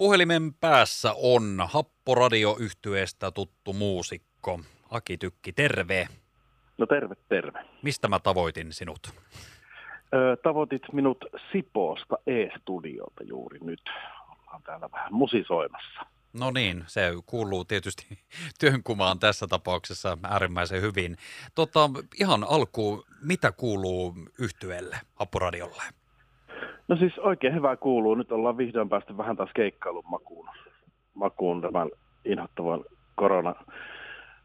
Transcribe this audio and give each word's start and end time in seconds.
Puhelimen 0.00 0.54
päässä 0.54 1.14
on 1.16 1.68
Happoradio-yhtyeestä 1.68 3.30
tuttu 3.30 3.72
muusikko. 3.72 4.60
Aki 4.90 5.18
Tykki, 5.18 5.52
terve. 5.52 6.08
No 6.78 6.86
terve, 6.86 7.14
terve. 7.28 7.64
Mistä 7.82 8.08
mä 8.08 8.18
tavoitin 8.18 8.72
sinut? 8.72 9.14
Ö, 10.14 10.36
tavoitit 10.42 10.82
minut 10.92 11.24
Sipoosta 11.52 12.18
E-studiolta 12.26 13.24
juuri 13.24 13.58
nyt. 13.62 13.80
Ollaan 14.30 14.62
täällä 14.62 14.88
vähän 14.92 15.14
musisoimassa. 15.14 16.06
No 16.32 16.50
niin, 16.50 16.84
se 16.86 17.12
kuuluu 17.26 17.64
tietysti 17.64 18.06
työnkumaan 18.60 19.18
tässä 19.18 19.46
tapauksessa 19.46 20.18
äärimmäisen 20.22 20.82
hyvin. 20.82 21.16
Tota, 21.54 21.90
ihan 22.20 22.46
alkuun, 22.48 23.04
mitä 23.22 23.52
kuuluu 23.52 24.14
yhtyeelle, 24.38 24.96
Happoradiolle? 25.14 25.99
No 26.90 26.96
siis 26.96 27.18
oikein 27.18 27.54
hyvää 27.54 27.76
kuuluu. 27.76 28.14
Nyt 28.14 28.32
ollaan 28.32 28.56
vihdoin 28.56 28.88
päästy 28.88 29.16
vähän 29.16 29.36
taas 29.36 29.50
keikkailun 29.54 30.04
makuun, 30.10 30.48
makuun 31.14 31.60
tämän 31.60 31.90
inhottavan 32.24 32.84
korona, 33.14 33.54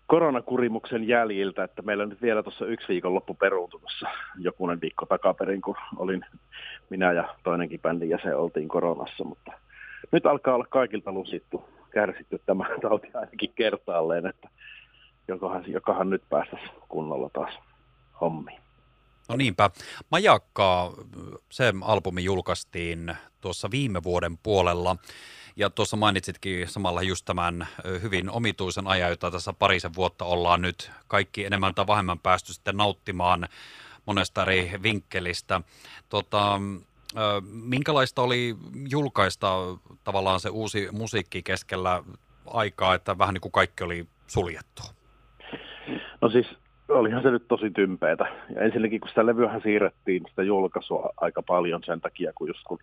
koronakurimuksen 0.08 1.08
jäljiltä, 1.08 1.64
että 1.64 1.82
meillä 1.82 2.06
nyt 2.06 2.22
vielä 2.22 2.44
tuossa 2.44 2.66
yksi 2.66 2.88
viikon 2.88 3.16
loppu 3.16 3.34
peruuntui 3.34 3.80
jokunen 4.38 4.82
viikko 4.82 5.06
takaperin, 5.06 5.62
kun 5.62 5.76
olin 5.98 6.26
minä 6.90 7.12
ja 7.12 7.36
toinenkin 7.44 7.80
bändin 7.80 8.10
jäsen 8.10 8.38
oltiin 8.38 8.68
koronassa, 8.68 9.24
mutta 9.24 9.52
nyt 10.12 10.26
alkaa 10.26 10.56
olla 10.56 10.68
kaikilta 10.70 11.12
lusittu, 11.12 11.70
kärsitty 11.92 12.42
tämä 12.46 12.66
tauti 12.82 13.08
ainakin 13.14 13.54
kertaalleen, 13.56 14.26
että 14.26 14.50
jokohan, 15.28 15.64
jokohan 15.68 16.10
nyt 16.10 16.24
päästäisiin 16.30 16.72
kunnolla 16.90 17.30
taas 17.34 17.60
hommiin. 18.22 18.65
No 19.30 19.36
niinpä. 19.36 19.70
Majakkaa, 20.12 20.92
se 21.52 21.74
albumi 21.82 22.24
julkaistiin 22.24 23.16
tuossa 23.42 23.72
viime 23.72 24.04
vuoden 24.04 24.38
puolella. 24.38 24.96
Ja 25.56 25.70
tuossa 25.70 25.98
mainitsitkin 25.98 26.68
samalla 26.68 27.02
just 27.02 27.26
tämän 27.26 27.68
hyvin 28.02 28.30
omituisen 28.30 28.88
ajan, 28.88 29.10
jota 29.10 29.32
tässä 29.32 29.54
parisen 29.54 29.96
vuotta 29.96 30.26
ollaan 30.26 30.62
nyt 30.62 30.92
kaikki 31.08 31.46
enemmän 31.46 31.76
tai 31.76 31.88
vähemmän 31.88 32.20
päästy 32.20 32.54
sitten 32.54 32.78
nauttimaan 32.78 33.48
monesta 34.06 34.42
eri 34.42 34.72
vinkkelistä. 34.84 35.62
Tota, 36.10 36.62
minkälaista 37.42 38.22
oli 38.22 38.56
julkaista 38.90 39.54
tavallaan 40.04 40.40
se 40.40 40.50
uusi 40.50 40.88
musiikki 40.92 41.44
keskellä 41.44 42.04
aikaa, 42.48 42.96
että 42.96 43.18
vähän 43.18 43.34
niin 43.34 43.42
kuin 43.42 43.52
kaikki 43.52 43.84
oli 43.84 44.08
suljettu? 44.28 44.84
No 46.22 46.30
siis 46.30 46.48
olihan 46.90 47.24
se 47.24 47.32
nyt 47.32 47.48
tosi 47.48 47.70
tympeetä. 47.70 48.26
Ja 48.56 48.62
ensinnäkin, 48.62 49.00
kun 49.00 49.10
sitä 49.10 49.26
levyähän 49.26 49.62
siirrettiin 49.62 50.24
sitä 50.30 50.44
julkaisua 50.44 51.10
aika 51.18 51.44
paljon 51.44 51.84
sen 51.84 52.02
takia, 52.02 52.32
kun 52.36 52.48
just 52.48 52.64
kun, 52.68 52.80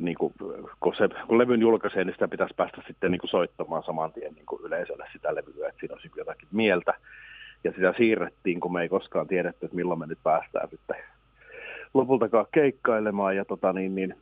niin 0.00 0.16
kuin, 0.18 0.34
kun, 0.80 0.94
se, 0.96 1.08
kun 1.26 1.38
levyn 1.38 1.60
julkaisee, 1.60 2.04
niin 2.04 2.14
sitä 2.14 2.28
pitäisi 2.28 2.54
päästä 2.54 2.82
sitten 2.86 3.10
niin 3.10 3.20
kuin 3.20 3.30
soittamaan 3.30 3.82
saman 3.82 4.12
tien 4.12 4.34
niin 4.34 4.46
kuin 4.46 4.62
yleisölle 4.64 5.06
sitä 5.12 5.34
levyä, 5.34 5.68
että 5.68 5.80
siinä 5.80 5.94
olisi 5.94 6.10
jotakin 6.16 6.48
mieltä. 6.52 6.94
Ja 7.64 7.72
sitä 7.72 7.94
siirrettiin, 7.96 8.60
kun 8.60 8.72
me 8.72 8.82
ei 8.82 8.88
koskaan 8.88 9.28
tiedetty, 9.28 9.66
että 9.66 9.76
milloin 9.76 10.00
me 10.00 10.06
nyt 10.06 10.18
päästään 10.22 10.68
sitten 10.70 10.96
lopultakaan 11.94 12.46
keikkailemaan. 12.52 13.36
Ja 13.36 13.44
tota, 13.44 13.72
niin, 13.72 13.94
niin, 13.94 14.14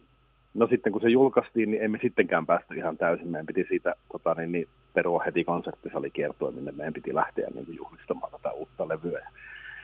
no 0.57 0.67
sitten 0.67 0.93
kun 0.93 1.03
se 1.03 1.09
julkaistiin, 1.09 1.71
niin 1.71 1.83
emme 1.83 1.99
sittenkään 2.03 2.47
päästy 2.47 2.75
ihan 2.75 2.97
täysin. 2.97 3.29
Meidän 3.29 3.47
piti 3.47 3.67
siitä 3.69 3.95
tota, 4.12 4.35
niin, 4.35 4.53
niin, 4.53 4.69
perua 4.95 5.23
heti 5.27 5.45
konserttisalikiertoon, 5.45 6.55
minne 6.55 6.73
meidän 6.73 6.95
piti 6.95 7.15
lähteä 7.15 7.49
niin 7.55 7.77
juhlistamaan 7.77 8.33
tätä 8.33 8.53
uutta 8.53 8.89
levyä. 8.89 9.29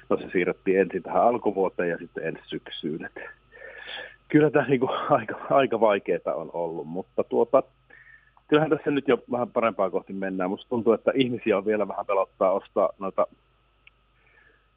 No 0.09 0.17
se 0.17 0.29
siirrettiin 0.33 0.81
ensin 0.81 1.03
tähän 1.03 1.23
alkuvuoteen 1.23 1.91
ja 1.91 1.99
sitten 1.99 2.27
ensi 2.27 2.43
syksyyn. 2.47 3.05
Et 3.05 3.25
kyllä 4.29 4.51
tämä 4.51 4.67
niin 4.69 4.81
aika, 5.19 5.37
aika 5.51 5.81
vaikeaa 5.81 6.35
on 6.35 6.51
ollut, 6.53 6.87
mutta 6.87 7.25
tuota, 7.25 7.63
kyllähän 8.49 8.71
tässä 8.71 8.91
nyt 8.91 9.09
jo 9.09 9.19
vähän 9.31 9.51
parempaa 9.51 9.91
kohti 9.91 10.13
mennään. 10.13 10.51
Musta 10.51 10.69
tuntuu, 10.69 10.93
että 10.93 11.13
ihmisiä 11.15 11.57
on 11.57 11.67
vielä 11.67 11.89
vähän 11.89 12.07
pelottaa 12.07 12.53
ostaa 12.53 12.91
noita 12.99 13.27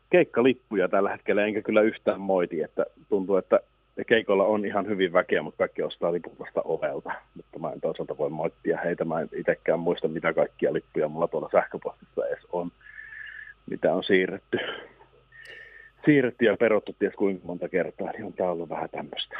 keikkalippuja 0.10 0.89
tällä 0.89 1.10
hetkellä, 1.10 1.45
enkä 1.45 1.61
kyllä 1.61 1.82
yhtään 1.82 2.22
moiti, 2.22 2.61
että 2.61 2.86
tuntuu, 3.10 3.38
että 3.38 3.60
keikolla 4.04 4.44
on 4.44 4.66
ihan 4.66 4.88
hyvin 4.88 5.14
väkeä, 5.14 5.42
mutta 5.42 5.58
kaikki 5.58 5.83
ostaa 5.83 6.14
liput 6.14 6.39
vasta 6.39 6.61
ovelta. 6.66 7.11
Mutta 7.36 7.60
mä 7.60 7.72
en 7.72 7.82
toisaalta 7.82 8.17
voi 8.17 8.30
moittia 8.30 8.78
heitä. 8.83 9.06
Mä 9.06 9.22
en 9.22 9.30
itsekään 9.33 9.80
muista, 9.80 10.08
mitä 10.08 10.33
kaikkia 10.33 10.73
lippuja 10.73 11.08
mulla 11.08 11.28
tuolla 11.28 11.50
sähköpostissa 11.52 12.28
edes 12.28 12.45
on, 12.52 12.72
mitä 13.70 13.94
on 13.94 14.04
siirretty. 14.04 14.58
Siirretty 16.05 16.45
ja 16.45 16.58
peruttu 16.58 16.95
ties 17.00 17.14
kuinka 17.14 17.48
monta 17.48 17.70
kertaa, 17.70 18.11
niin 18.11 18.26
on 18.26 18.34
tää 18.34 18.52
ollut 18.52 18.70
vähän 18.70 18.89
tämmöistä. 18.89 19.38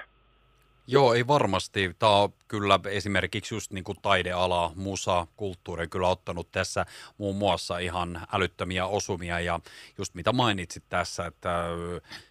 Joo, 0.88 1.14
ei 1.14 1.28
varmasti. 1.28 1.96
Tämä 2.00 2.12
on 2.12 2.34
kyllä 2.48 2.80
esimerkiksi 2.90 3.56
just 3.56 3.72
niin 3.72 3.84
kuin 3.84 3.98
taideala, 4.02 4.72
musa, 4.76 5.28
kulttuuri 5.38 5.88
kyllä 5.88 6.08
ottanut 6.08 6.52
tässä 6.52 6.86
muun 7.18 7.36
muassa 7.36 7.78
ihan 7.78 8.28
älyttömiä 8.32 8.86
osumia 8.86 9.40
ja 9.40 9.60
just 9.98 10.16
mitä 10.16 10.34
mainitsit 10.34 10.84
tässä, 10.90 11.26
että 11.26 11.66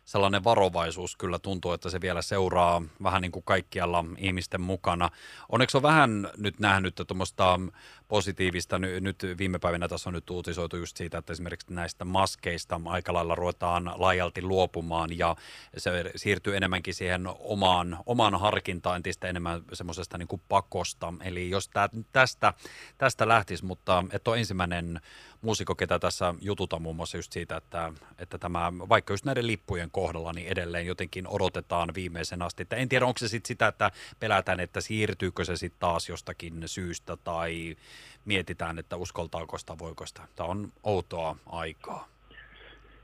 sellainen 0.04 0.44
varovaisuus 0.44 1.16
kyllä 1.16 1.38
tuntuu, 1.38 1.72
että 1.72 1.90
se 1.90 2.00
vielä 2.00 2.22
seuraa 2.22 2.82
vähän 3.02 3.22
niin 3.22 3.32
kuin 3.32 3.44
kaikkialla 3.44 4.04
ihmisten 4.18 4.60
mukana. 4.60 5.10
Onneksi 5.48 5.76
on 5.76 5.82
vähän 5.82 6.30
nyt 6.36 6.60
nähnyt 6.60 7.00
tuommoista 7.06 7.60
positiivista, 8.08 8.78
nyt 8.78 9.22
viime 9.38 9.58
päivinä 9.58 9.88
tässä 9.88 10.10
on 10.10 10.14
nyt 10.14 10.30
uutisoitu 10.30 10.76
just 10.76 10.96
siitä, 10.96 11.18
että 11.18 11.32
esimerkiksi 11.32 11.74
näistä 11.74 12.04
maskeista 12.04 12.80
aika 12.84 13.12
lailla 13.12 13.34
ruvetaan 13.34 13.92
laajalti 13.96 14.42
luopumaan 14.42 15.18
ja 15.18 15.36
se 15.76 15.90
siirtyy 16.16 16.56
enemmänkin 16.56 16.94
siihen 16.94 17.22
omaan, 17.38 17.98
omaan 18.06 18.40
harkintaan 18.40 18.96
entistä 18.96 19.28
enemmän 19.28 19.62
semmoisesta 19.72 20.18
niin 20.18 20.28
kuin 20.28 20.42
pakosta. 20.48 21.14
Eli 21.24 21.50
jos 21.50 21.68
tää, 21.68 21.88
tästä, 22.12 22.54
tästä 22.98 23.28
lähtisi, 23.28 23.64
mutta 23.64 24.04
että 24.12 24.30
on 24.30 24.38
ensimmäinen 24.38 25.00
muusikko, 25.44 25.74
ketä 25.74 25.98
tässä 25.98 26.34
jututa 26.40 26.78
muun 26.78 26.96
muassa 26.96 27.16
just 27.18 27.32
siitä, 27.32 27.56
että, 27.56 27.92
että 28.18 28.38
tämä, 28.38 28.72
vaikka 28.88 29.12
just 29.12 29.24
näiden 29.24 29.46
lippujen 29.46 29.90
kohdalla, 29.90 30.32
niin 30.32 30.48
edelleen 30.48 30.86
jotenkin 30.86 31.28
odotetaan 31.28 31.94
viimeisen 31.94 32.42
asti. 32.42 32.62
Että 32.62 32.76
en 32.76 32.88
tiedä, 32.88 33.06
onko 33.06 33.18
se 33.18 33.28
sitten 33.28 33.48
sitä, 33.48 33.68
että 33.68 33.90
pelätään, 34.20 34.60
että 34.60 34.80
siirtyykö 34.80 35.44
se 35.44 35.56
sitten 35.56 35.80
taas 35.80 36.08
jostakin 36.08 36.62
syystä 36.66 37.16
tai 37.16 37.76
mietitään, 38.24 38.78
että 38.78 38.96
uskoltaako 38.96 39.58
sitä, 39.58 39.78
voiko 39.78 40.06
sitä. 40.06 40.22
Tämä 40.36 40.48
on 40.48 40.72
outoa 40.82 41.36
aikaa. 41.46 42.08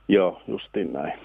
Joo, 0.08 0.42
justiin 0.48 0.92
näin. 0.92 1.18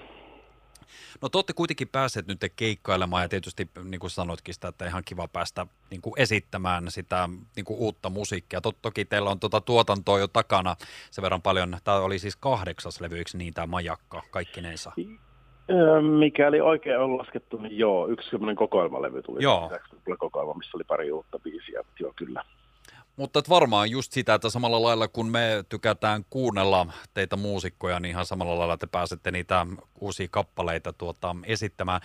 No 1.22 1.28
te 1.28 1.38
olette 1.38 1.52
kuitenkin 1.52 1.88
päässeet 1.88 2.26
nyt 2.26 2.40
keikkailemaan 2.56 3.22
ja 3.22 3.28
tietysti 3.28 3.68
niin 3.84 4.00
kuin 4.00 4.10
sanoitkin 4.10 4.54
sitä, 4.54 4.68
että 4.68 4.86
ihan 4.86 5.02
kiva 5.04 5.28
päästä 5.28 5.66
niin 5.90 6.02
kuin 6.02 6.14
esittämään 6.16 6.90
sitä 6.90 7.28
niin 7.56 7.64
kuin 7.64 7.78
uutta 7.78 8.10
musiikkia. 8.10 8.60
Tot, 8.60 8.76
toki 8.82 9.04
teillä 9.04 9.30
on 9.30 9.40
tuota 9.40 9.60
tuotantoa 9.60 10.18
jo 10.18 10.28
takana 10.28 10.76
sen 11.10 11.22
verran 11.22 11.42
paljon. 11.42 11.76
Tämä 11.84 11.96
oli 11.96 12.18
siis 12.18 12.36
kahdeksas 12.36 13.00
levy, 13.00 13.18
eikö 13.18 13.30
niin 13.34 13.54
tämä 13.54 13.66
majakka 13.66 14.22
kaikkinensa? 14.30 14.92
Mikäli 16.18 16.60
oikein 16.60 16.98
on 16.98 17.18
laskettu, 17.18 17.56
niin 17.56 17.78
joo, 17.78 18.08
yksi 18.08 18.30
semmoinen 18.30 18.56
kokoelmalevy 18.56 19.22
tuli. 19.22 19.42
Joo. 19.42 19.70
Kokoelma, 20.18 20.54
missä 20.54 20.76
oli 20.76 20.84
pari 20.84 21.12
uutta 21.12 21.38
biisiä, 21.38 21.80
joo 22.00 22.12
kyllä. 22.16 22.44
Mutta 23.16 23.38
et 23.38 23.48
varmaan 23.48 23.90
just 23.90 24.12
sitä, 24.12 24.34
että 24.34 24.50
samalla 24.50 24.82
lailla 24.82 25.08
kun 25.08 25.30
me 25.30 25.64
tykätään 25.68 26.24
kuunnella 26.30 26.92
teitä 27.14 27.36
muusikkoja, 27.36 28.00
niin 28.00 28.10
ihan 28.10 28.26
samalla 28.26 28.58
lailla 28.58 28.76
te 28.76 28.86
pääsette 28.86 29.30
niitä 29.30 29.66
uusia 30.00 30.28
kappaleita 30.30 30.92
tuota, 30.92 31.36
esittämään 31.44 32.00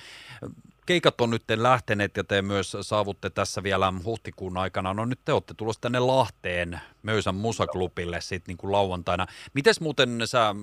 keikat 0.86 1.22
on 1.22 1.30
nyt 1.30 1.44
lähteneet 1.56 2.18
ja 2.18 2.24
te 2.24 2.42
myös 2.42 2.78
saavutte 2.82 3.30
tässä 3.30 3.64
vielä 3.64 3.94
huhtikuun 4.06 4.58
aikana. 4.58 4.94
No 4.94 5.06
nyt 5.06 5.20
te 5.26 5.34
olette 5.34 5.54
tulossa 5.54 5.82
tänne 5.82 6.00
Lahteen 6.00 6.80
Möysän 7.04 7.36
musaklubille 7.36 8.22
sitten 8.22 8.56
niin 8.62 8.72
lauantaina. 8.72 9.28
Mites 9.54 9.82
muuten 9.82 10.22
sä 10.26 10.56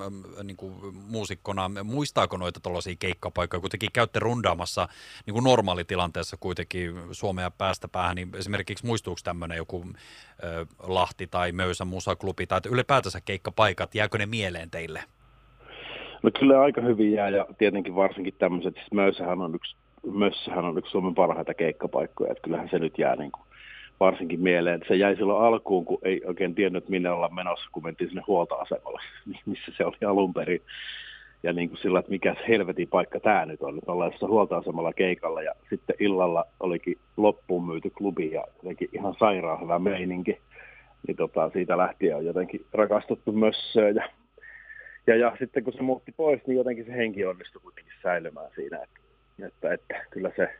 niin 0.43 0.57
kuin 0.57 0.75
muusikkona, 0.95 1.71
muistaako 1.85 2.37
noita 2.37 2.61
tuollaisia 2.61 2.97
keikkapaikkoja? 2.99 3.61
Kuitenkin 3.61 3.93
käytte 3.93 4.19
rundaamassa 4.19 4.89
niin 5.27 5.35
kuin 5.35 5.45
normaalitilanteessa 5.45 6.37
kuitenkin 6.41 6.95
Suomea 7.13 7.51
päästä 7.51 7.89
päähän, 7.89 8.17
niin 8.17 8.31
esimerkiksi 8.37 8.87
muistuuko 8.87 9.21
tämmöinen 9.25 9.57
joku 9.57 9.85
ö, 10.45 10.67
Lahti 10.83 11.27
tai 11.27 11.53
Möysän 11.53 11.89
musaklubi 11.89 12.47
tai 12.47 12.61
ylipäätänsä 12.71 13.21
keikkapaikat, 13.21 13.95
jääkö 13.95 14.19
ne 14.19 14.27
mieleen 14.27 14.71
teille? 14.71 15.03
No 16.23 16.31
kyllä 16.39 16.61
aika 16.61 16.81
hyvin 16.81 17.13
jää 17.13 17.29
ja 17.29 17.47
tietenkin 17.59 17.95
varsinkin 17.95 18.35
tämmöiset, 18.39 18.75
siis 18.75 18.93
Möysähän 18.93 19.41
on 19.41 19.55
yksi 19.55 19.77
Mössähän 20.13 20.65
on 20.65 20.79
yksi 20.79 20.91
Suomen 20.91 21.15
parhaita 21.15 21.55
keikkapaikkoja, 21.55 22.33
että 22.33 22.43
kyllähän 22.43 22.69
se 22.69 22.79
nyt 22.79 22.99
jää 22.99 23.17
niin 23.17 23.33
kuin 23.33 23.43
varsinkin 24.01 24.41
mieleen. 24.41 24.81
Se 24.89 24.97
jäi 24.97 25.17
silloin 25.17 25.45
alkuun, 25.45 25.85
kun 25.85 25.99
ei 26.03 26.23
oikein 26.25 26.55
tiennyt, 26.55 26.89
minne 26.89 27.11
ollaan 27.11 27.35
menossa, 27.35 27.69
kun 27.73 27.83
mentiin 27.83 28.11
sinne 28.11 28.23
huoltoasemalle, 28.27 29.01
missä 29.47 29.73
se 29.77 29.85
oli 29.85 29.97
alun 30.07 30.35
perin. 30.35 30.63
Ja 31.43 31.53
niin 31.53 31.69
kuin 31.69 31.79
sillä, 31.79 31.99
että 31.99 32.11
mikä 32.11 32.37
helvetin 32.49 32.89
paikka 32.89 33.21
tämä 33.21 33.47
nyt 33.47 33.63
on. 33.63 33.75
Nyt 33.75 33.89
ollaan 33.89 34.13
huoltoasemalla 34.21 34.93
keikalla 34.93 35.43
ja 35.43 35.53
sitten 35.71 35.97
illalla 35.99 36.45
olikin 36.61 36.99
loppuun 37.17 37.67
myyty 37.67 37.91
klubi 37.91 38.33
ja 38.33 38.45
jotenkin 38.57 38.89
ihan 38.93 39.15
sairaan 39.19 39.61
hyvä 39.61 39.79
meininki. 39.79 40.39
Niin 41.07 41.17
tota, 41.17 41.51
siitä 41.51 41.79
lähtien 41.79 42.17
on 42.17 42.25
jotenkin 42.25 42.67
rakastuttu 42.73 43.33
mössöön 43.33 43.97
ja, 43.97 44.09
ja, 45.07 45.17
ja 45.17 45.37
sitten 45.39 45.65
kun 45.65 45.73
se 45.73 45.83
muutti 45.83 46.13
pois, 46.17 46.41
niin 46.47 46.57
jotenkin 46.57 46.85
se 46.85 46.93
henki 46.93 47.25
onnistui 47.25 47.63
kuitenkin 47.63 47.93
säilymään 48.03 48.51
siinä. 48.55 48.77
Että 48.77 48.98
että, 49.47 49.73
että 49.73 50.05
kyllä 50.11 50.31
se, 50.37 50.59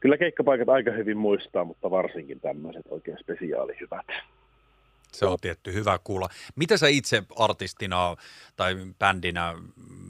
kyllä 0.00 0.16
keikkapaikat 0.16 0.68
aika 0.68 0.90
hyvin 0.90 1.16
muistaa, 1.16 1.64
mutta 1.64 1.90
varsinkin 1.90 2.40
tämmöiset 2.40 2.86
oikein 2.90 3.18
spesiaalihyvät. 3.20 4.06
Se 5.12 5.26
on 5.26 5.38
tietty 5.40 5.74
hyvä 5.74 5.98
kuulla. 6.04 6.28
Mitä 6.56 6.76
sä 6.76 6.88
itse 6.88 7.22
artistina 7.36 8.16
tai 8.56 8.76
bändinä, 8.98 9.54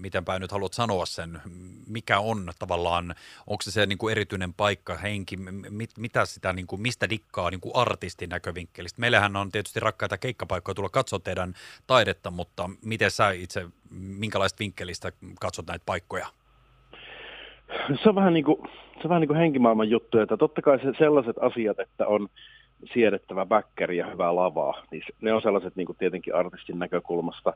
mitenpä 0.01 0.39
nyt 0.39 0.53
haluat 0.53 0.73
sanoa 0.73 1.07
sen, 1.07 1.41
mikä 1.87 2.19
on 2.19 2.53
tavallaan, 2.59 3.15
onko 3.47 3.63
se 3.63 3.71
se 3.71 3.87
niin 3.87 3.99
kuin 3.99 4.13
erityinen 4.13 4.55
paikka, 4.55 4.97
henki, 4.97 5.37
mit, 5.71 5.91
mitä 5.99 6.27
sitä, 6.27 6.53
niin 6.53 6.67
kuin, 6.67 6.83
mistä 6.83 7.11
dikkaa 7.11 7.51
niin 7.51 7.61
kuin 7.61 7.77
artistin 7.77 8.29
näkövinkkelistä? 8.29 9.01
Meillähän 9.01 9.37
on 9.37 9.53
tietysti 9.53 9.81
rakkaita 9.81 10.19
keikkapaikkoja 10.19 10.75
tulla 10.75 10.89
katsoa 10.89 11.19
teidän 11.19 11.55
taidetta, 11.87 12.31
mutta 12.31 12.71
miten 12.83 13.11
sä 13.11 13.31
itse, 13.31 13.67
minkälaista 13.91 14.59
vinkkelistä 14.59 15.13
katsot 15.41 15.67
näitä 15.67 15.83
paikkoja? 15.87 16.27
Se 18.03 18.09
on 18.09 18.15
vähän 18.15 18.33
niin 18.33 18.45
kuin, 18.45 18.59
se 18.95 19.01
on 19.05 19.09
vähän 19.09 19.21
niin 19.21 19.29
kuin 19.29 19.39
henkimaailman 19.39 19.91
juttu, 19.91 20.19
että 20.19 20.37
totta 20.37 20.63
kai 20.63 20.79
se 20.79 20.93
sellaiset 20.99 21.37
asiat, 21.41 21.81
että 21.81 22.07
on 22.07 22.29
siedettävä 22.93 23.47
bäkkäri 23.47 23.97
ja 23.97 24.07
hyvää 24.07 24.37
lavaa, 24.37 24.83
niin 24.91 25.03
ne 25.21 25.33
on 25.33 25.43
sellaiset 25.43 25.77
niin 25.77 25.87
kuin 25.87 25.99
tietenkin 25.99 26.35
artistin 26.35 26.79
näkökulmasta 26.79 27.53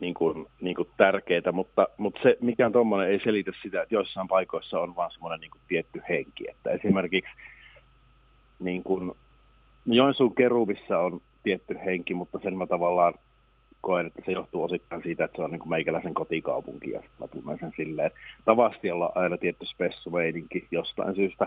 niin 0.00 0.14
kuin, 0.14 0.46
niin 0.60 0.76
kuin 0.76 0.88
tärkeitä, 0.96 1.52
mutta, 1.52 1.86
mutta 1.96 2.20
se 2.22 2.36
mikään 2.40 2.72
tuommoinen 2.72 3.10
ei 3.10 3.20
selitä 3.24 3.52
sitä, 3.62 3.82
että 3.82 3.94
joissain 3.94 4.28
paikoissa 4.28 4.80
on 4.80 4.96
vaan 4.96 5.10
semmoinen 5.10 5.40
niin 5.40 5.50
kuin 5.50 5.62
tietty 5.68 6.02
henki, 6.08 6.44
että 6.50 6.70
esimerkiksi 6.70 7.30
niin 8.58 8.82
kuin, 8.82 9.12
Joensuun 9.86 10.34
keruvissa 10.34 10.98
on 10.98 11.20
tietty 11.42 11.78
henki, 11.84 12.14
mutta 12.14 12.38
sen 12.42 12.56
mä 12.56 12.66
tavallaan 12.66 13.14
koen, 13.82 14.06
että 14.06 14.22
se 14.26 14.32
johtuu 14.32 14.62
osittain 14.62 15.02
siitä, 15.02 15.24
että 15.24 15.36
se 15.36 15.42
on 15.42 15.50
niin 15.50 15.60
kuin 15.60 15.70
meikäläisen 15.70 16.14
kotikaupunki 16.14 16.90
ja 16.90 17.02
mä 17.20 17.28
tunnen 17.28 17.58
sen 17.60 17.72
silleen. 17.76 18.10
Tavasti 18.44 18.90
olla 18.90 19.12
aina 19.14 19.36
tietty 19.36 19.66
spessumeininki 19.66 20.68
jostain 20.70 21.14
syystä. 21.14 21.46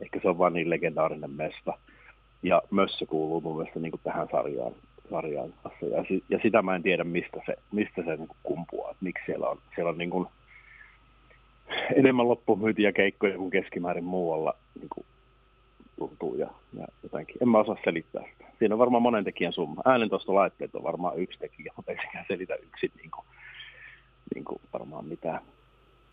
Ehkä 0.00 0.20
se 0.22 0.28
on 0.28 0.38
vaan 0.38 0.52
niin 0.52 0.70
legendaarinen 0.70 1.30
mesta. 1.30 1.78
Ja 2.42 2.62
Mössö 2.70 3.06
kuuluu 3.06 3.40
mun 3.40 3.56
mielestä 3.56 3.80
niin 3.80 3.90
kuin 3.90 4.00
tähän 4.04 4.28
sarjaan, 4.32 4.72
sarjaan 5.10 5.52
kanssa. 5.62 5.86
Ja, 5.86 6.04
ja, 6.28 6.38
sitä 6.42 6.62
mä 6.62 6.74
en 6.74 6.82
tiedä, 6.82 7.04
mistä 7.04 7.40
se, 7.46 7.56
mistä 7.72 8.02
se 8.02 8.16
niin 8.16 8.28
kuin 8.28 8.38
kumpuaa. 8.42 8.90
Että 8.90 9.04
miksi 9.04 9.24
siellä 9.26 9.48
on, 9.48 9.58
siellä 9.74 9.88
on 9.88 9.98
niin 9.98 10.10
kuin 10.10 10.28
enemmän 11.96 12.28
loppumyytiä 12.28 12.92
keikkoja 12.92 13.38
kuin 13.38 13.50
keskimäärin 13.50 14.04
muualla 14.04 14.54
niin 14.80 14.88
kuin 14.88 15.06
tuntuu. 15.98 16.36
Ja, 16.36 16.50
ja 16.78 16.86
jotenkin. 17.02 17.36
En 17.42 17.48
mä 17.48 17.58
osaa 17.58 17.76
selittää 17.84 18.22
sitä. 18.32 18.43
Siinä 18.58 18.74
on 18.74 18.78
varmaan 18.78 19.02
monen 19.02 19.24
tekijän 19.24 19.52
summa. 19.52 19.82
Äänentoistolaitteet 19.84 20.74
on 20.74 20.82
varmaan 20.82 21.18
yksi 21.18 21.38
tekijä, 21.38 21.72
mutta 21.76 21.92
ei 21.92 21.98
sekään 22.06 22.24
selitä 22.28 22.54
yksin 22.54 22.92
niin 22.96 23.10
kuin, 23.10 23.26
niin 24.34 24.44
kuin 24.44 24.60
varmaan 24.72 25.04
mitään. 25.04 25.40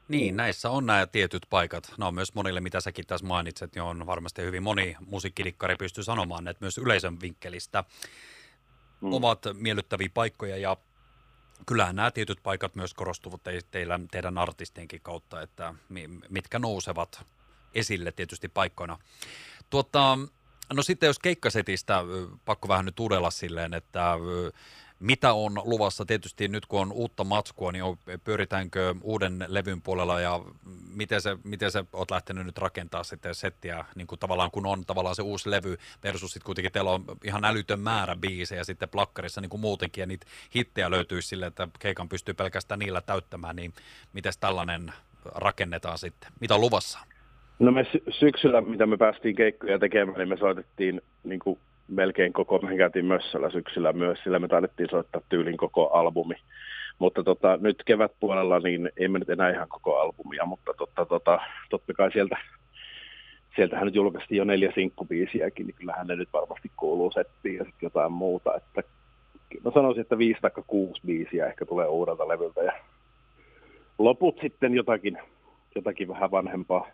Niin, 0.07 0.35
näissä 0.35 0.69
on 0.69 0.85
nämä 0.85 1.07
tietyt 1.07 1.45
paikat. 1.49 1.93
No 1.97 2.07
on 2.07 2.13
myös 2.13 2.33
monille, 2.33 2.61
mitä 2.61 2.81
säkin 2.81 3.07
tässä 3.07 3.25
mainitset, 3.25 3.75
niin 3.75 3.83
on 3.83 4.05
varmasti 4.05 4.41
hyvin 4.41 4.63
moni 4.63 4.95
musiikkilikkari 5.09 5.75
pystyy 5.75 6.03
sanomaan, 6.03 6.47
että 6.47 6.65
myös 6.65 6.77
yleisön 6.77 7.21
vinkkelistä 7.21 7.83
mm. 9.01 9.13
ovat 9.13 9.39
miellyttäviä 9.53 10.09
paikkoja 10.13 10.57
ja 10.57 10.77
kyllähän 11.65 11.95
nämä 11.95 12.11
tietyt 12.11 12.39
paikat 12.43 12.75
myös 12.75 12.93
korostuvat 12.93 13.41
teillä, 13.71 13.99
teidän 14.11 14.37
artistienkin 14.37 15.01
kautta, 15.03 15.41
että 15.41 15.73
mitkä 16.29 16.59
nousevat 16.59 17.25
esille 17.73 18.11
tietysti 18.11 18.47
paikkoina. 18.47 18.97
Tuota, 19.69 20.17
no 20.73 20.83
sitten 20.83 21.07
jos 21.07 21.19
keikkasetistä, 21.19 22.03
pakko 22.45 22.67
vähän 22.67 22.85
nyt 22.85 22.99
uudella 22.99 23.31
silleen, 23.31 23.73
että 23.73 24.17
mitä 24.99 25.33
on 25.33 25.61
luvassa? 25.63 26.05
Tietysti 26.05 26.47
nyt 26.47 26.65
kun 26.65 26.81
on 26.81 26.91
uutta 26.91 27.23
matskua, 27.23 27.71
niin 27.71 27.83
pyöritäänkö 28.23 28.95
uuden 29.01 29.45
levyn 29.47 29.81
puolella 29.81 30.19
ja 30.19 30.39
miten 30.87 31.21
se, 31.21 31.37
miten 31.43 31.71
se 31.71 31.85
oot 31.93 32.11
lähtenyt 32.11 32.45
nyt 32.45 32.57
rakentaa 32.57 33.03
sitten 33.03 33.35
settiä, 33.35 33.85
niin 33.95 34.07
kuin 34.07 34.19
tavallaan 34.19 34.51
kun 34.51 34.65
on 34.65 34.85
tavallaan 34.85 35.15
se 35.15 35.21
uusi 35.21 35.51
levy 35.51 35.77
versus 36.03 36.31
sitten 36.31 36.45
kuitenkin 36.45 36.71
teillä 36.71 36.91
on 36.91 37.05
ihan 37.23 37.45
älytön 37.45 37.79
määrä 37.79 38.15
biisejä 38.15 38.63
sitten 38.63 38.89
plakkarissa 38.89 39.41
niin 39.41 39.49
kuin 39.49 39.61
muutenkin 39.61 40.01
ja 40.01 40.05
niitä 40.05 40.25
hittejä 40.55 40.91
löytyy 40.91 41.21
sille, 41.21 41.45
että 41.45 41.67
keikan 41.79 42.09
pystyy 42.09 42.33
pelkästään 42.33 42.79
niillä 42.79 43.01
täyttämään, 43.01 43.55
niin 43.55 43.73
miten 44.13 44.33
tällainen 44.39 44.93
rakennetaan 45.25 45.97
sitten? 45.97 46.31
Mitä 46.39 46.55
on 46.55 46.61
luvassa? 46.61 46.99
No 47.61 47.71
me 47.71 47.85
sy- 47.91 48.03
syksyllä, 48.09 48.61
mitä 48.61 48.85
me 48.85 48.97
päästiin 48.97 49.35
keikkoja 49.35 49.79
tekemään, 49.79 50.17
niin 50.17 50.29
me 50.29 50.37
soitettiin 50.37 51.01
niin 51.23 51.39
kuin 51.39 51.59
melkein 51.87 52.33
koko, 52.33 52.59
me 52.59 52.77
käytiin 52.77 53.05
Mössöllä 53.05 53.49
syksyllä 53.49 53.93
myös, 53.93 54.19
sillä 54.23 54.39
me 54.39 54.47
taidettiin 54.47 54.89
soittaa 54.91 55.21
tyylin 55.29 55.57
koko 55.57 55.87
albumi. 55.87 56.35
Mutta 56.99 57.23
tota, 57.23 57.57
nyt 57.61 57.83
kevätpuolella 57.85 58.59
niin 58.59 58.91
ei 58.97 59.07
me 59.07 59.19
nyt 59.19 59.29
enää 59.29 59.49
ihan 59.49 59.67
koko 59.67 59.99
albumia, 59.99 60.45
mutta 60.45 60.73
totta, 60.77 61.05
tota, 61.05 61.39
totta 61.69 61.93
kai 61.93 62.11
sieltä, 62.11 62.37
sieltähän 63.55 63.85
nyt 63.85 63.95
julkaistiin 63.95 64.37
jo 64.37 64.43
neljä 64.43 64.71
sinkkubiisiäkin, 64.75 65.67
niin 65.67 65.75
kyllähän 65.75 66.07
ne 66.07 66.15
nyt 66.15 66.29
varmasti 66.33 66.71
kuuluu 66.77 67.11
settiin 67.11 67.55
ja 67.55 67.63
sitten 67.63 67.87
jotain 67.87 68.11
muuta. 68.11 68.55
Että, 68.55 68.83
mä 69.65 69.71
sanoisin, 69.73 70.01
että 70.01 70.17
viisi 70.17 70.41
tai 70.41 70.51
kuusi 70.67 71.01
biisiä 71.05 71.47
ehkä 71.47 71.65
tulee 71.65 71.87
uudelta 71.87 72.27
levyltä 72.27 72.61
ja 72.61 72.73
loput 73.97 74.37
sitten 74.41 74.73
jotakin, 74.73 75.17
jotakin 75.75 76.07
vähän 76.07 76.31
vanhempaa 76.31 76.87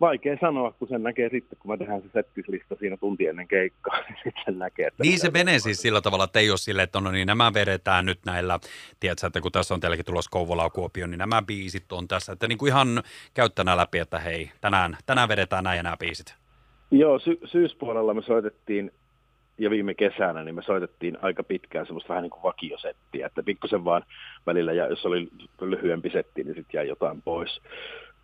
vaikea 0.00 0.36
sanoa, 0.40 0.72
kun 0.72 0.88
sen 0.88 1.02
näkee 1.02 1.28
sitten, 1.28 1.58
kun 1.58 1.70
mä 1.70 1.76
tehdään 1.76 2.02
se 2.02 2.08
settislista 2.12 2.74
siinä 2.78 2.96
tunti 2.96 3.26
ennen 3.26 3.48
keikkaa, 3.48 4.00
niin 4.08 4.18
sitten 4.24 4.58
näkee. 4.58 4.86
Että 4.86 5.02
niin 5.02 5.18
se 5.18 5.30
menee 5.30 5.58
siis 5.58 5.82
sillä 5.82 6.00
tavalla, 6.00 6.24
että 6.24 6.38
ei 6.38 6.50
ole 6.50 6.58
silleen, 6.58 6.84
että 6.84 7.00
no 7.00 7.10
niin 7.10 7.26
nämä 7.26 7.54
vedetään 7.54 8.06
nyt 8.06 8.18
näillä, 8.26 8.58
tiedätkö, 9.00 9.26
että 9.26 9.40
kun 9.40 9.52
tässä 9.52 9.74
on 9.74 9.80
teilläkin 9.80 10.04
tulossa 10.04 10.30
Kouvola 10.30 10.70
Kuopio, 10.70 11.06
niin 11.06 11.18
nämä 11.18 11.42
biisit 11.42 11.92
on 11.92 12.08
tässä, 12.08 12.32
että 12.32 12.48
niin 12.48 12.58
kuin 12.58 12.68
ihan 12.68 13.02
käyttänä 13.34 13.76
läpi, 13.76 13.98
että 13.98 14.18
hei, 14.18 14.50
tänään, 14.60 14.96
tänään 15.06 15.28
vedetään 15.28 15.64
näin 15.64 15.76
ja 15.76 15.82
nämä 15.82 15.96
biisit. 15.96 16.34
Joo, 16.90 17.18
sy- 17.18 17.40
syyspuolella 17.44 18.14
me 18.14 18.22
soitettiin 18.22 18.92
ja 19.58 19.70
viime 19.70 19.94
kesänä 19.94 20.44
niin 20.44 20.54
me 20.54 20.62
soitettiin 20.62 21.18
aika 21.22 21.42
pitkään 21.42 21.86
semmoista 21.86 22.08
vähän 22.08 22.22
niin 22.22 22.30
kuin 22.30 22.42
vakiosettiä, 22.42 23.26
että 23.26 23.42
pikkusen 23.42 23.84
vaan 23.84 24.02
välillä, 24.46 24.72
ja 24.72 24.86
jos 24.86 25.06
oli 25.06 25.28
lyhyempi 25.60 26.10
setti, 26.10 26.44
niin 26.44 26.54
sitten 26.54 26.78
jäi 26.78 26.88
jotain 26.88 27.22
pois. 27.22 27.60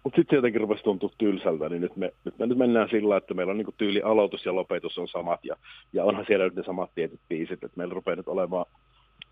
Mutta 0.06 0.16
sitten 0.16 0.36
jotenkin 0.36 0.60
rupesi 0.60 0.84
tuntua 0.84 1.10
tylsältä, 1.18 1.68
niin 1.68 1.80
nyt 1.80 1.96
me, 1.96 2.12
nyt 2.24 2.38
me 2.38 2.46
nyt 2.46 2.58
mennään 2.58 2.88
sillä, 2.88 3.16
että 3.16 3.34
meillä 3.34 3.50
on 3.50 3.56
niinku 3.56 3.74
tyyli 3.76 4.02
aloitus 4.02 4.46
ja 4.46 4.54
lopetus 4.54 4.98
on 4.98 5.08
samat, 5.08 5.44
ja, 5.44 5.56
ja 5.92 6.04
onhan 6.04 6.24
siellä 6.26 6.44
nyt 6.44 6.54
ne 6.54 6.62
samat 6.62 6.90
tietyt 6.94 7.20
biisit, 7.28 7.64
että 7.64 7.76
meillä 7.76 7.94
rupeaa 7.94 8.16
nyt 8.16 8.28
olemaan 8.28 8.66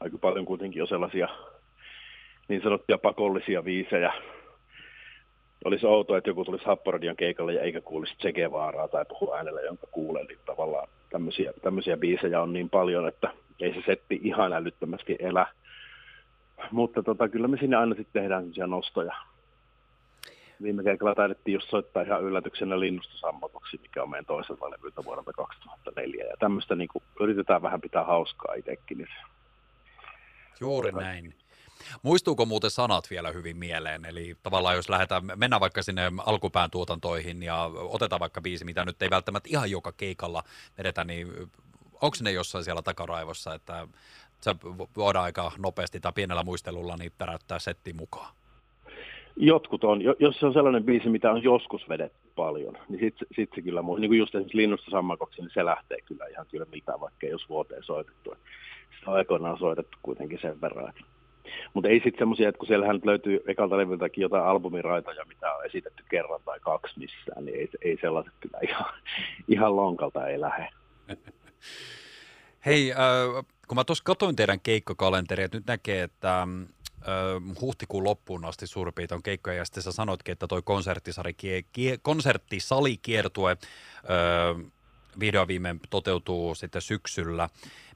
aika 0.00 0.18
paljon 0.18 0.44
kuitenkin 0.44 0.80
jo 0.80 0.86
sellaisia 0.86 1.28
niin 2.48 2.62
sanottuja 2.62 2.98
pakollisia 2.98 3.64
viisejä. 3.64 4.12
Olisi 5.64 5.86
outoa, 5.86 6.18
että 6.18 6.30
joku 6.30 6.44
tulisi 6.44 6.64
Happoradian 6.64 7.16
keikalle 7.16 7.54
ja 7.54 7.62
eikä 7.62 7.80
kuulisi 7.80 8.14
Che 8.22 8.50
vaaraa 8.52 8.88
tai 8.88 9.04
puhu 9.08 9.32
äänellä, 9.32 9.60
jonka 9.60 9.86
kuulee, 9.90 10.24
niin 10.24 10.38
tavallaan 10.46 10.88
tämmöisiä, 11.10 11.52
tämmöisiä 11.62 11.96
biisejä 11.96 12.42
on 12.42 12.52
niin 12.52 12.70
paljon, 12.70 13.08
että 13.08 13.30
ei 13.60 13.74
se 13.74 13.82
setti 13.86 14.20
ihan 14.22 14.52
älyttömästi 14.52 15.16
elä. 15.18 15.46
Mutta 16.70 17.02
tota, 17.02 17.28
kyllä 17.28 17.48
me 17.48 17.56
sinne 17.56 17.76
aina 17.76 17.94
sitten 17.94 18.22
tehdään 18.22 18.52
nostoja 18.66 19.14
viime 20.62 20.82
keikalla 20.82 21.14
taidettiin 21.14 21.52
just 21.52 21.70
soittaa 21.70 22.02
ihan 22.02 22.22
yllätyksenä 22.22 22.80
linnustosammotoksi, 22.80 23.78
mikä 23.82 24.02
on 24.02 24.10
meidän 24.10 24.26
toiselta 24.26 24.70
levyltä 24.70 25.04
vuodelta 25.04 25.32
2004. 25.32 26.24
Ja 26.24 26.36
tämmöistä 26.38 26.74
niin 26.74 26.88
yritetään 27.20 27.62
vähän 27.62 27.80
pitää 27.80 28.04
hauskaa 28.04 28.54
itsekin. 28.54 28.98
Niin 28.98 29.08
Juuri 30.60 30.92
näin. 30.92 31.34
Muistuuko 32.02 32.46
muuten 32.46 32.70
sanat 32.70 33.10
vielä 33.10 33.30
hyvin 33.30 33.56
mieleen? 33.56 34.04
Eli 34.04 34.36
tavallaan 34.42 34.76
jos 34.76 34.88
lähdetään, 34.88 35.22
mennään 35.36 35.60
vaikka 35.60 35.82
sinne 35.82 36.12
alkupään 36.26 36.70
tuotantoihin 36.70 37.42
ja 37.42 37.70
otetaan 37.74 38.20
vaikka 38.20 38.40
biisi, 38.40 38.64
mitä 38.64 38.84
nyt 38.84 39.02
ei 39.02 39.10
välttämättä 39.10 39.48
ihan 39.52 39.70
joka 39.70 39.92
keikalla 39.92 40.42
vedetä, 40.78 41.04
niin 41.04 41.28
onko 41.92 42.16
ne 42.22 42.32
jossain 42.32 42.64
siellä 42.64 42.82
takaraivossa, 42.82 43.54
että 43.54 43.88
se 44.40 44.56
voidaan 44.96 45.24
aika 45.24 45.52
nopeasti 45.58 46.00
tai 46.00 46.12
pienellä 46.12 46.42
muistelulla 46.42 46.96
niin 46.96 47.12
täräyttää 47.18 47.58
setti 47.58 47.92
mukaan? 47.92 48.34
Jotkut 49.36 49.84
on. 49.84 50.02
Jos 50.18 50.40
se 50.40 50.46
on 50.46 50.52
sellainen 50.52 50.84
biisi, 50.84 51.08
mitä 51.08 51.30
on 51.30 51.42
joskus 51.42 51.88
vedetty 51.88 52.28
paljon, 52.36 52.78
niin 52.88 53.00
sitten 53.00 53.28
sit 53.36 53.50
se 53.54 53.62
kyllä, 53.62 53.80
niin 53.82 54.10
kuin 54.10 54.18
just 54.18 54.34
esimerkiksi 54.34 54.56
Linnusta 54.56 54.90
sammakoksi, 54.90 55.42
niin 55.42 55.50
se 55.54 55.64
lähtee 55.64 55.98
kyllä 56.00 56.26
ihan 56.26 56.46
kyllä 56.50 56.66
mitään, 56.72 57.00
vaikka 57.00 57.26
jos 57.26 57.48
vuoteen 57.48 57.82
soitettu. 57.82 58.34
Sitä 58.98 59.10
on 59.10 59.16
aikoinaan 59.16 59.58
soitettu 59.58 59.98
kuitenkin 60.02 60.38
sen 60.42 60.60
verran. 60.60 60.92
Mutta 61.74 61.88
ei 61.88 62.00
sitten 62.00 62.18
semmoisia, 62.18 62.48
että 62.48 62.58
kun 62.58 62.68
siellähän 62.68 63.00
löytyy 63.04 63.42
ekalta 63.46 63.76
levyltäkin 63.76 64.22
jotain 64.22 64.44
albumiraitoja, 64.44 65.24
mitä 65.24 65.54
on 65.54 65.66
esitetty 65.66 66.04
kerran 66.10 66.40
tai 66.44 66.60
kaksi 66.60 66.98
missään, 66.98 67.44
niin 67.44 67.58
ei, 67.58 67.68
ei 67.82 67.98
sellaiset 68.00 68.32
kyllä 68.40 68.58
ihan, 68.62 68.94
ihan 69.48 69.76
lonkalta 69.76 70.26
ei 70.26 70.40
lähde. 70.40 70.68
Hei, 72.66 72.92
äh, 72.92 73.44
kun 73.68 73.76
mä 73.76 73.84
tuossa 73.84 74.04
katsoin 74.04 74.36
teidän 74.36 74.60
keikkakalenteria, 74.60 75.44
että 75.44 75.58
nyt 75.58 75.66
näkee, 75.66 76.02
että 76.02 76.48
huhtikuun 77.60 78.04
loppuun 78.04 78.44
asti 78.44 78.66
suurin 78.66 78.94
piirtein 78.94 79.22
keikkoja, 79.22 79.56
ja 79.56 79.64
sitten 79.64 79.82
sä 79.82 79.92
sanoitkin, 79.92 80.32
että 80.32 80.46
toi 80.46 80.62
konserttisalikiertue 82.02 83.56
vihdoin 85.20 85.48
viimein 85.48 85.80
toteutuu 85.90 86.54
sitten 86.54 86.82
syksyllä. 86.82 87.48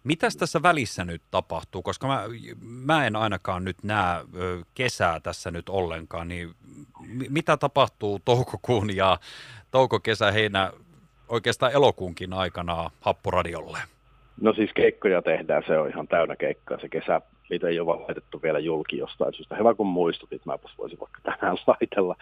Mitäs 0.04 0.36
tässä 0.36 0.62
välissä 0.62 1.04
nyt 1.04 1.22
tapahtuu? 1.30 1.82
Koska 1.82 2.06
mä, 2.06 2.24
mä 2.60 3.06
en 3.06 3.16
ainakaan 3.16 3.64
nyt 3.64 3.82
näe 3.82 4.24
kesää 4.74 5.20
tässä 5.20 5.50
nyt 5.50 5.68
ollenkaan, 5.68 6.28
niin 6.28 6.54
mitä 7.28 7.56
tapahtuu 7.56 8.20
toukokuun 8.24 8.96
ja 8.96 9.18
touko, 9.70 10.00
kesä, 10.00 10.32
heinä, 10.32 10.72
oikeastaan 11.28 11.72
elokuunkin 11.72 12.32
aikana 12.32 12.90
Happoradiolle? 13.00 13.78
No 14.40 14.52
siis 14.52 14.70
keikkoja 14.74 15.22
tehdään, 15.22 15.62
se 15.66 15.78
on 15.78 15.88
ihan 15.88 16.08
täynnä 16.08 16.36
keikkaa. 16.36 16.80
Se 16.80 16.88
kesä, 16.88 17.20
niitä 17.50 17.68
ei 17.68 17.80
ole 17.80 18.00
laitettu 18.00 18.42
vielä 18.42 18.58
julki 18.58 18.98
jostain 18.98 19.34
syystä. 19.34 19.56
Hyvä 19.56 19.74
kun 19.74 19.86
muistutit, 19.86 20.46
mäpäs 20.46 20.72
voisin 20.78 20.98
vaikka 21.00 21.20
tänään 21.22 21.56
laitella. 21.66 22.16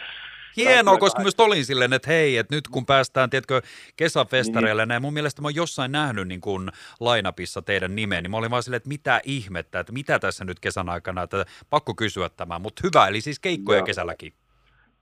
Hienoa, 0.56 0.98
koska 0.98 1.22
myös 1.22 1.34
olin 1.38 1.64
silleen, 1.64 1.92
että 1.92 2.10
hei, 2.10 2.36
että 2.36 2.54
nyt 2.54 2.68
kun 2.68 2.86
päästään, 2.86 3.30
tiedätkö, 3.30 3.62
kesäfestareille, 3.96 4.82
niin. 4.82 4.88
näin, 4.88 5.02
mun 5.02 5.12
mielestä 5.12 5.42
mä 5.42 5.46
oon 5.46 5.54
jossain 5.54 5.92
nähnyt 5.92 6.28
niin 6.28 6.40
kuin 6.40 6.70
lainapissa 7.00 7.62
teidän 7.62 7.96
nimen, 7.96 8.22
niin 8.22 8.30
mä 8.30 8.36
olin 8.36 8.50
vaan 8.50 8.62
silleen, 8.62 8.76
että 8.76 8.88
mitä 8.88 9.20
ihmettä, 9.24 9.80
että 9.80 9.92
mitä 9.92 10.18
tässä 10.18 10.44
nyt 10.44 10.60
kesän 10.60 10.88
aikana, 10.88 11.22
että 11.22 11.44
pakko 11.70 11.94
kysyä 11.94 12.28
tämä, 12.28 12.58
mutta 12.58 12.80
hyvä, 12.84 13.08
eli 13.08 13.20
siis 13.20 13.40
keikkoja 13.40 13.78
Joo. 13.78 13.86
kesälläkin. 13.86 14.32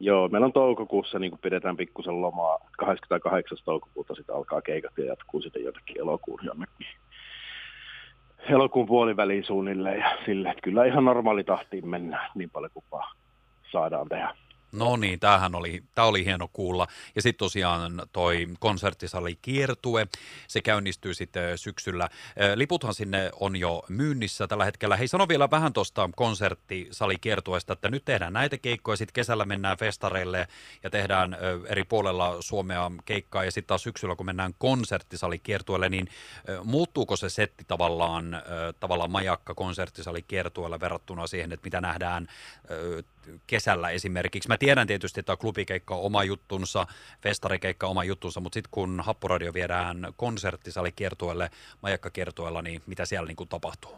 Joo, 0.01 0.29
meillä 0.29 0.45
on 0.45 0.53
toukokuussa, 0.53 1.19
niin 1.19 1.31
kuin 1.31 1.41
pidetään 1.41 1.77
pikkusen 1.77 2.21
lomaa, 2.21 2.59
28. 2.79 3.59
toukokuuta 3.65 4.15
sitten 4.15 4.35
alkaa 4.35 4.63
keikat 4.63 4.99
ja 4.99 5.05
jatkuu 5.05 5.41
sitten 5.41 5.65
jotakin 5.65 6.01
elokuun 6.01 6.41
jonnekin 6.45 6.87
elokuun 8.49 8.87
puoliväliin 8.87 9.45
suunnilleen 9.45 9.99
ja 9.99 10.17
sille, 10.27 10.49
että 10.51 10.63
kyllä 10.63 10.85
ihan 10.85 11.05
normaali 11.05 11.45
tahtiin 11.45 11.89
mennään 11.89 12.31
niin 12.35 12.51
paljon 12.51 12.71
kuin 12.75 12.85
vaan 12.93 13.17
saadaan 13.73 14.09
tehdä. 14.09 14.35
No 14.75 14.97
niin, 14.97 15.21
tämähän 15.21 15.55
oli, 15.55 15.83
tämä 15.95 16.07
oli 16.07 16.25
hieno 16.25 16.49
kuulla. 16.53 16.87
Ja 17.15 17.23
sitten 17.23 17.39
tosiaan 17.39 18.03
toi 18.13 18.49
konserttisali 18.59 19.39
kiertue, 19.43 20.07
se 20.49 20.63
käynnistyy 20.63 21.15
sitten 21.15 21.59
syksyllä. 21.59 22.09
Liputhan 22.55 22.95
sinne 22.95 23.31
on 23.41 23.57
jo 23.57 23.83
myynnissä 23.89 24.47
tällä 24.47 24.65
hetkellä. 24.65 24.97
Hei, 24.97 25.09
sano 25.09 25.29
vielä 25.29 25.51
vähän 25.51 25.73
tuosta 25.73 26.11
konserttisali 26.17 27.19
kiertueesta, 27.19 27.73
että 27.73 27.91
nyt 27.91 28.05
tehdään 28.05 28.33
näitä 28.33 28.59
keikkoja, 28.59 28.97
sitten 28.97 29.15
kesällä 29.15 29.45
mennään 29.45 29.79
festareille 29.79 30.49
ja 30.83 30.91
tehdään 30.91 31.37
eri 31.67 31.85
puolella 31.85 32.37
Suomea 32.41 32.91
keikkaa, 33.05 33.45
ja 33.45 33.51
sitten 33.51 33.69
taas 33.69 33.83
syksyllä, 33.83 34.17
kun 34.17 34.27
mennään 34.27 34.55
konserttisali 34.59 35.39
kiertueelle, 35.39 35.89
niin 35.89 36.09
muuttuuko 36.65 37.17
se 37.17 37.31
setti 37.31 37.65
tavallaan, 37.65 38.43
tavallaan 38.81 39.11
majakka 39.11 39.55
konserttisali 39.55 40.23
kiertueelle 40.23 40.81
verrattuna 40.81 41.27
siihen, 41.27 41.53
että 41.53 41.65
mitä 41.65 41.81
nähdään 41.81 42.29
kesällä 43.47 43.91
esimerkiksi. 43.91 44.49
Mä 44.49 44.59
tiedän 44.59 44.87
tietysti, 44.87 45.21
että 45.21 45.37
klubikeikka 45.37 45.95
on 45.95 46.03
oma 46.03 46.25
juttunsa, 46.25 46.87
festarikeikka 47.23 47.87
on 47.87 47.91
oma 47.91 48.05
juttunsa, 48.05 48.41
mutta 48.41 48.55
sitten 48.55 48.71
kun 48.71 49.01
Happoradio 49.05 49.55
viedään 49.55 50.07
konserttisalikiertueelle, 50.17 51.51
majakkakiertueella, 51.83 52.63
niin 52.63 52.83
mitä 52.87 53.05
siellä 53.05 53.27
niin 53.27 53.37
kuin 53.37 53.49
tapahtuu? 53.49 53.93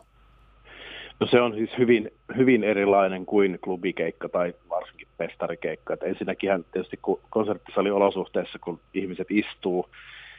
No 1.20 1.26
se 1.26 1.40
on 1.40 1.54
siis 1.54 1.70
hyvin, 1.78 2.10
hyvin 2.36 2.64
erilainen 2.64 3.26
kuin 3.26 3.58
klubikeikka 3.64 4.28
tai 4.28 4.54
varsinkin 4.70 5.08
festarikeikka. 5.18 5.94
Et 5.94 6.02
ensinnäkin 6.02 6.64
tietysti 6.72 6.96
kun 7.02 7.20
konserttisaliolosuhteessa, 7.30 8.58
kun 8.58 8.80
ihmiset 8.94 9.26
istuu 9.30 9.90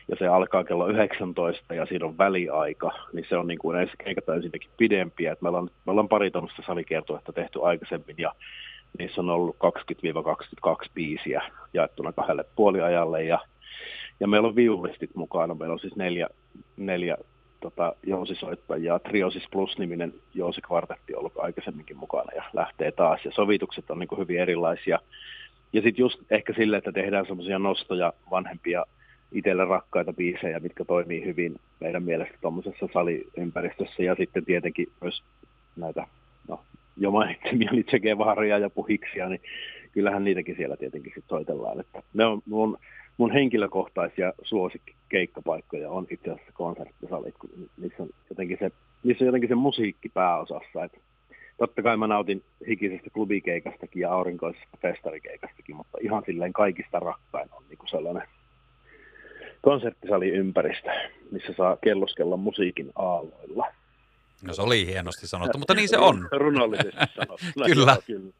ja 0.07 0.15
se 0.19 0.27
alkaa 0.27 0.63
kello 0.63 0.87
19 0.87 1.73
ja 1.73 1.85
siinä 1.85 2.05
on 2.05 2.17
väliaika, 2.17 2.91
niin 3.13 3.25
se 3.29 3.37
on 3.37 3.47
niin 3.47 3.59
kuin 3.59 3.75
näissä 3.75 3.95
keikat 4.03 4.29
ensinnäkin 4.29 4.69
pidempiä. 4.77 5.31
Et 5.31 5.41
meillä, 5.41 5.57
on, 5.57 5.69
me 5.85 5.91
ollaan 5.91 6.09
pari 6.09 6.31
tuommoista 6.31 6.63
salikiertuetta 6.67 7.33
tehty 7.33 7.59
aikaisemmin 7.63 8.15
ja 8.17 8.35
niissä 8.99 9.21
on 9.21 9.29
ollut 9.29 9.55
20-22 10.67 10.89
biisiä 10.93 11.41
jaettuna 11.73 12.13
kahdelle 12.13 12.45
puoliajalle 12.55 13.23
ja, 13.23 13.39
ja 14.19 14.27
meillä 14.27 14.47
on 14.47 14.55
viulistit 14.55 15.15
mukana. 15.15 15.53
Meillä 15.53 15.73
on 15.73 15.79
siis 15.79 15.95
neljä, 15.95 16.27
neljä 16.77 17.17
tota, 17.59 17.95
jousisoittajaa. 18.03 18.99
Triosis 18.99 19.47
Plus-niminen 19.51 20.13
jousikvartetti 20.33 21.13
on 21.13 21.19
ollut 21.19 21.37
aikaisemminkin 21.37 21.97
mukana 21.97 22.31
ja 22.35 22.43
lähtee 22.53 22.91
taas. 22.91 23.25
Ja 23.25 23.31
sovitukset 23.31 23.91
on 23.91 23.99
niin 23.99 24.07
kuin 24.07 24.19
hyvin 24.19 24.39
erilaisia. 24.39 24.99
Ja 25.73 25.81
sitten 25.81 26.03
just 26.03 26.19
ehkä 26.29 26.53
sille, 26.53 26.77
että 26.77 26.91
tehdään 26.91 27.25
semmoisia 27.25 27.59
nostoja 27.59 28.13
vanhempia 28.31 28.85
itselle 29.31 29.65
rakkaita 29.65 30.13
biisejä, 30.13 30.59
mitkä 30.59 30.85
toimii 30.85 31.25
hyvin 31.25 31.55
meidän 31.79 32.03
mielestä 32.03 32.37
tuommoisessa 32.41 32.87
saliympäristössä. 32.93 34.03
Ja 34.03 34.15
sitten 34.15 34.45
tietenkin 34.45 34.87
myös 35.01 35.23
näitä 35.75 36.07
jo 36.97 37.11
mainitsemia 37.11 37.71
Nietzsche 37.73 37.99
Guevaria 37.99 38.57
ja 38.57 38.69
Puhiksia, 38.69 39.29
niin 39.29 39.41
kyllähän 39.91 40.23
niitäkin 40.23 40.55
siellä 40.55 40.77
tietenkin 40.77 41.11
sit 41.15 41.25
soitellaan. 41.29 41.79
Että 41.79 42.03
ne 42.13 42.25
on 42.25 42.41
mun, 42.45 42.77
mun 43.17 43.31
henkilökohtaisia 43.31 44.33
suosikkikeikkapaikkoja 44.41 45.89
on 45.89 46.07
itse 46.09 46.31
asiassa 46.31 46.51
konserttisalit, 46.53 47.35
niissä 47.81 48.03
on 48.03 48.09
jotenkin 48.29 48.57
se, 48.59 48.71
niissä 49.03 49.23
on 49.23 49.27
jotenkin 49.27 49.49
se 49.49 49.55
musiikki 49.55 50.09
pääosassa. 50.09 50.83
Että 50.83 50.97
totta 51.57 51.81
kai 51.81 51.97
mä 51.97 52.07
nautin 52.07 52.43
hikisestä 52.67 53.09
klubikeikastakin 53.09 54.01
ja 54.01 54.13
aurinkoisesta 54.13 54.77
festarikeikastakin, 54.81 55.75
mutta 55.75 55.97
ihan 56.01 56.23
silleen 56.25 56.53
kaikista 56.53 56.99
rakkain 56.99 57.49
on 57.51 57.63
niin 57.69 57.77
kuin 57.77 57.89
sellainen 57.89 58.23
konserttisaliympäristö, 59.61 60.89
missä 61.31 61.53
saa 61.53 61.77
kelloskella 61.83 62.37
musiikin 62.37 62.91
aalloilla. 62.95 63.67
No 64.41 64.53
se 64.53 64.61
oli 64.61 64.85
hienosti 64.85 65.27
sanottu, 65.27 65.57
mutta 65.57 65.73
niin 65.73 65.89
se 65.89 65.97
on. 65.97 66.27
Runollisesti 66.31 66.97
sanottu. 67.15 67.45
kyllä. 67.65 67.97
kyllä. 68.05 68.31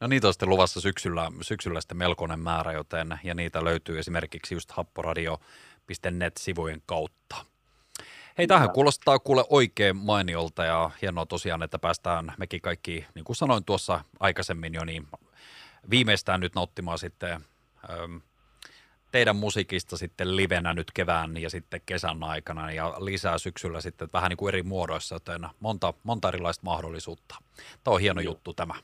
No 0.00 0.06
niitä 0.06 0.26
on 0.26 0.32
sitten 0.32 0.48
luvassa 0.48 0.80
syksyllä, 0.80 1.30
syksyllä 1.40 1.80
sitten 1.80 1.96
melkoinen 1.96 2.40
määrä, 2.40 2.72
joten, 2.72 3.18
ja 3.24 3.34
niitä 3.34 3.64
löytyy 3.64 3.98
esimerkiksi 3.98 4.54
just 4.54 4.70
happoradio.net-sivujen 4.70 6.82
kautta. 6.86 7.36
Hei, 8.38 8.46
tähän 8.46 8.70
kuulostaa 8.70 9.18
kuule 9.18 9.44
oikein 9.48 9.96
mainiolta 9.96 10.64
ja 10.64 10.90
hienoa 11.02 11.26
tosiaan, 11.26 11.62
että 11.62 11.78
päästään 11.78 12.34
mekin 12.38 12.60
kaikki, 12.60 13.06
niin 13.14 13.24
kuin 13.24 13.36
sanoin 13.36 13.64
tuossa 13.64 14.04
aikaisemmin 14.20 14.74
jo, 14.74 14.84
niin 14.84 15.06
viimeistään 15.90 16.40
nyt 16.40 16.54
nauttimaan 16.54 16.98
sitten 16.98 17.44
teidän 19.12 19.36
musiikista 19.36 19.96
sitten 19.96 20.36
livenä 20.36 20.74
nyt 20.74 20.90
kevään 20.94 21.36
ja 21.36 21.50
sitten 21.50 21.80
kesän 21.86 22.22
aikana 22.22 22.72
ja 22.72 22.94
lisää 22.98 23.38
syksyllä 23.38 23.80
sitten 23.80 24.08
vähän 24.12 24.28
niin 24.28 24.36
kuin 24.36 24.48
eri 24.48 24.62
muodoissa, 24.62 25.14
joten 25.14 25.48
monta, 25.60 25.94
monta 26.02 26.28
erilaista 26.28 26.64
mahdollisuutta. 26.64 27.34
Tämä 27.84 27.94
on 27.94 28.00
hieno 28.00 28.20
Joo. 28.20 28.32
juttu 28.32 28.52
tämä. 28.54 28.74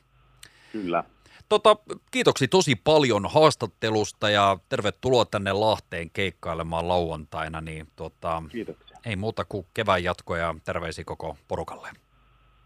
Kyllä. 0.72 1.04
Tota, 1.48 1.76
kiitoksia 2.10 2.48
tosi 2.48 2.74
paljon 2.74 3.26
haastattelusta 3.30 4.30
ja 4.30 4.58
tervetuloa 4.68 5.24
tänne 5.24 5.52
Lahteen 5.52 6.10
keikkailemaan 6.10 6.88
lauantaina. 6.88 7.60
Niin, 7.60 7.86
tota, 7.96 8.42
Kiitoksia. 8.48 8.98
Ei 9.06 9.16
muuta 9.16 9.44
kuin 9.44 9.66
kevään 9.74 10.04
jatkoja 10.04 10.42
ja 10.44 10.54
terveisiä 10.64 11.04
koko 11.04 11.36
porukalle. 11.48 11.88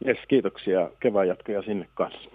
Yes, 0.06 0.18
kiitoksia. 0.28 0.90
Kevään 1.00 1.28
jatkoja 1.28 1.62
sinne 1.62 1.88
kanssa. 1.94 2.30